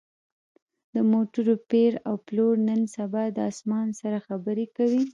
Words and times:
د 0.93 0.95
موټرو 1.11 1.53
پېر 1.71 1.91
او 2.07 2.15
پلور 2.27 2.53
نن 2.67 2.81
سبا 2.95 3.23
د 3.35 3.37
اسمان 3.51 3.87
سره 4.01 4.17
خبرې 4.27 4.65
کوي 4.77 5.01